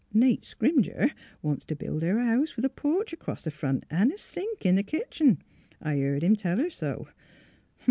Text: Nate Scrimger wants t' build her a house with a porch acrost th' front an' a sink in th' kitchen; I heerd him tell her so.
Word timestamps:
Nate 0.11 0.41
Scrimger 0.43 1.11
wants 1.43 1.63
t' 1.63 1.75
build 1.75 2.01
her 2.01 2.17
a 2.17 2.25
house 2.25 2.55
with 2.55 2.65
a 2.65 2.71
porch 2.71 3.13
acrost 3.13 3.45
th' 3.45 3.53
front 3.53 3.83
an' 3.91 4.11
a 4.11 4.17
sink 4.17 4.65
in 4.65 4.75
th' 4.75 4.87
kitchen; 4.87 5.37
I 5.79 5.97
heerd 5.97 6.23
him 6.23 6.35
tell 6.35 6.57
her 6.57 6.71
so. 6.71 7.09